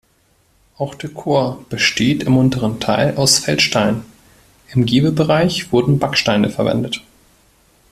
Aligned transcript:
Auch 0.79 0.95
der 0.95 1.11
Chor 1.11 1.63
besteht 1.69 2.23
im 2.23 2.35
unteren 2.35 2.79
Teil 2.79 3.17
aus 3.17 3.37
Feldsteinen, 3.37 4.01
im 4.71 4.87
Giebelbereich 4.87 5.71
wurden 5.71 5.99
Backsteine 5.99 6.49
verwendet. 6.49 7.03